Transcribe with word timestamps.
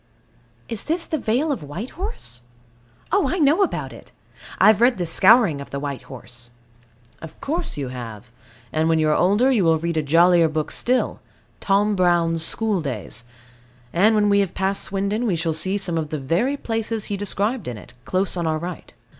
Is 0.67 0.85
this 0.85 1.05
the 1.05 1.19
Vale 1.19 1.51
of 1.51 1.61
White 1.61 1.91
Horse? 1.91 2.41
Oh, 3.11 3.29
I 3.29 3.37
know 3.37 3.61
about 3.61 3.93
it; 3.93 4.11
I 4.57 4.65
have 4.65 4.81
read 4.81 4.97
The 4.97 5.05
Scouring 5.05 5.61
of 5.61 5.69
the 5.69 5.79
White 5.79 6.01
Horse. 6.09 6.49
Of 7.21 7.39
course 7.39 7.77
you 7.77 7.89
have; 7.89 8.31
and 8.73 8.89
when 8.89 8.97
you 8.97 9.09
are 9.09 9.15
older 9.15 9.51
you 9.51 9.63
will 9.63 9.77
read 9.77 9.97
a 9.97 10.01
jollier 10.01 10.47
book 10.49 10.71
still, 10.71 11.19
Tom 11.59 11.95
Brown's 11.95 12.43
School 12.43 12.81
Days 12.81 13.25
and 13.93 14.15
when 14.15 14.27
we 14.27 14.39
have 14.39 14.55
passed 14.55 14.81
Swindon, 14.81 15.27
we 15.27 15.35
shall 15.35 15.53
see 15.53 15.77
some 15.77 15.99
of 15.99 16.09
the 16.09 16.17
very 16.17 16.57
places 16.57 17.05
described 17.09 17.67
in 17.67 17.77
it, 17.77 17.93
close 18.03 18.35
on 18.35 18.47
our 18.47 18.57
right. 18.57 18.95